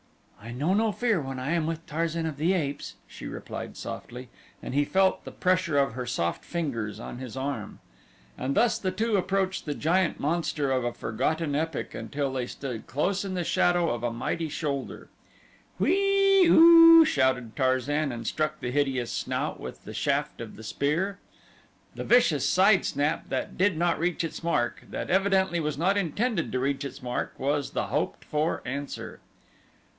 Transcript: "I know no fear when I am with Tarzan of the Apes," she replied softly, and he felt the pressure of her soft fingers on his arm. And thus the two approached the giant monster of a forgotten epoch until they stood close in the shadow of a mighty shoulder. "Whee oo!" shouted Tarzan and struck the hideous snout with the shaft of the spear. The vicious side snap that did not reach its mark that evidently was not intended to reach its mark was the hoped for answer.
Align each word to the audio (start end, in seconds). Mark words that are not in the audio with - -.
"I 0.41 0.49
know 0.51 0.73
no 0.73 0.91
fear 0.91 1.21
when 1.21 1.37
I 1.37 1.51
am 1.51 1.67
with 1.67 1.85
Tarzan 1.85 2.25
of 2.25 2.37
the 2.37 2.53
Apes," 2.53 2.95
she 3.07 3.27
replied 3.27 3.77
softly, 3.77 4.29
and 4.61 4.73
he 4.73 4.83
felt 4.83 5.23
the 5.23 5.31
pressure 5.31 5.77
of 5.77 5.93
her 5.93 6.07
soft 6.07 6.43
fingers 6.43 6.99
on 6.99 7.19
his 7.19 7.37
arm. 7.37 7.77
And 8.39 8.55
thus 8.55 8.79
the 8.79 8.89
two 8.89 9.17
approached 9.17 9.65
the 9.65 9.75
giant 9.75 10.19
monster 10.19 10.71
of 10.71 10.83
a 10.83 10.91
forgotten 10.91 11.53
epoch 11.53 11.93
until 11.93 12.33
they 12.33 12.47
stood 12.47 12.87
close 12.87 13.23
in 13.23 13.35
the 13.35 13.43
shadow 13.43 13.91
of 13.93 14.01
a 14.01 14.11
mighty 14.11 14.49
shoulder. 14.49 15.09
"Whee 15.77 16.47
oo!" 16.47 17.05
shouted 17.05 17.55
Tarzan 17.55 18.11
and 18.11 18.25
struck 18.25 18.59
the 18.59 18.71
hideous 18.71 19.11
snout 19.11 19.59
with 19.59 19.83
the 19.83 19.93
shaft 19.93 20.41
of 20.41 20.55
the 20.55 20.63
spear. 20.63 21.19
The 21.93 22.03
vicious 22.03 22.49
side 22.49 22.83
snap 22.85 23.29
that 23.29 23.55
did 23.59 23.77
not 23.77 23.99
reach 23.99 24.23
its 24.23 24.43
mark 24.43 24.83
that 24.89 25.11
evidently 25.11 25.59
was 25.59 25.77
not 25.77 25.95
intended 25.95 26.51
to 26.51 26.59
reach 26.59 26.83
its 26.83 27.03
mark 27.03 27.35
was 27.37 27.69
the 27.71 27.87
hoped 27.87 28.25
for 28.25 28.63
answer. 28.65 29.19